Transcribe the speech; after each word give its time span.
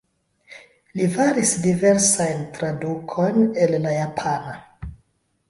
Li 0.99 1.09
faris 1.17 1.51
diversajn 1.65 2.41
tradukojn 2.57 3.45
el 3.67 3.77
la 3.87 3.95
japana. 4.01 4.57